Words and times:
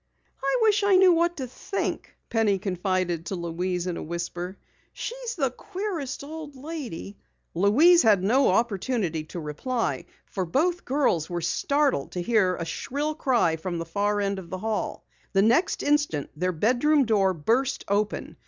"I 0.43 0.57
wish 0.63 0.81
I 0.83 0.95
knew 0.95 1.13
what 1.13 1.37
to 1.37 1.45
think," 1.45 2.15
Penny 2.31 2.57
confided 2.57 3.27
to 3.27 3.35
Louise 3.35 3.85
in 3.85 3.97
a 3.97 4.01
whisper. 4.01 4.57
"She's 4.93 5.35
the 5.35 5.51
queerest 5.51 6.23
old 6.23 6.55
lady" 6.55 7.19
Louise 7.53 8.01
had 8.01 8.23
no 8.23 8.47
opportunity 8.47 9.25
to 9.25 9.39
reply. 9.39 10.05
For 10.25 10.43
both 10.43 10.85
girls 10.85 11.29
were 11.29 11.39
startled 11.41 12.13
to 12.13 12.21
hear 12.23 12.55
a 12.55 12.65
shrill 12.65 13.13
cry 13.13 13.57
from 13.57 13.77
the 13.77 13.85
far 13.85 14.19
end 14.19 14.39
of 14.39 14.49
the 14.49 14.57
hall. 14.57 15.05
The 15.33 15.43
next 15.43 15.83
instant 15.83 16.31
their 16.35 16.51
bedroom 16.51 17.05
door 17.05 17.35
burst 17.35 17.85
open. 17.87 18.37